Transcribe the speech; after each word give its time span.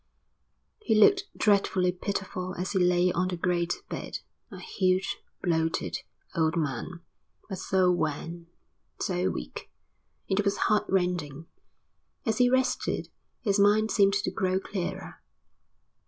He 0.79 0.95
looked 0.99 1.25
dreadfully 1.37 1.91
pitiful 1.91 2.55
as 2.57 2.71
he 2.71 2.79
lay 2.79 3.11
on 3.11 3.27
the 3.27 3.37
great 3.37 3.83
bed, 3.87 4.17
a 4.49 4.57
huge, 4.57 5.17
bloated, 5.43 5.99
old 6.35 6.57
man; 6.57 7.01
but 7.47 7.59
so 7.59 7.91
wan, 7.91 8.47
so 8.99 9.29
weak, 9.29 9.69
it 10.27 10.43
was 10.43 10.57
heart 10.57 10.85
rending. 10.89 11.45
As 12.25 12.39
he 12.39 12.49
rested, 12.49 13.09
his 13.43 13.59
mind 13.59 13.91
seemed 13.91 14.13
to 14.13 14.31
grow 14.31 14.59
clearer. 14.59 15.21